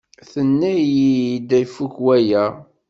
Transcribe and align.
Tenna-iyi-d 0.31 1.49
ifuk 1.63 1.95
waya. 2.05 2.45